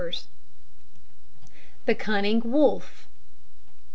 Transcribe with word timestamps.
THE 1.85 1.93
CUNNING 1.93 2.41
WOLF. 2.43 3.07